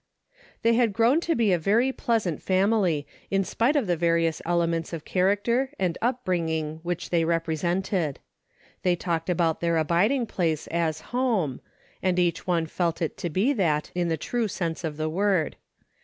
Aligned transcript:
They 0.63 0.73
had 0.73 0.93
grown 0.93 1.19
to 1.19 1.35
be 1.35 1.53
a 1.53 1.59
very 1.59 1.91
pleasant 1.91 2.41
fam 2.41 2.73
ily, 2.73 3.05
in 3.29 3.43
spite 3.43 3.75
of 3.75 3.85
the 3.85 3.95
various 3.95 4.41
elements 4.47 4.93
of 4.93 5.05
charac 5.05 5.43
ter 5.43 5.69
and 5.77 5.95
up 6.01 6.25
bringing 6.25 6.79
which 6.81 7.11
they 7.11 7.23
represented. 7.23 8.17
They 8.81 8.95
talked 8.95 9.29
about 9.29 9.61
their 9.61 9.77
abiding 9.77 10.25
place 10.25 10.65
as 10.69 11.01
HOME, 11.13 11.61
and 12.01 12.17
each 12.17 12.47
one 12.47 12.65
felt 12.65 12.99
it 12.99 13.15
to 13.17 13.29
be 13.29 13.53
that 13.53 13.91
in 13.93 14.07
the 14.07 14.17
true 14.17 14.47
sense 14.47 14.83
of 14.83 14.97
the 14.97 15.07
word. 15.07 15.55